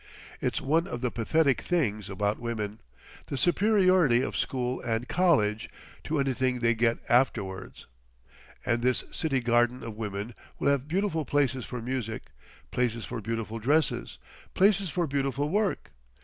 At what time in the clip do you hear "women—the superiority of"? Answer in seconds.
2.39-4.35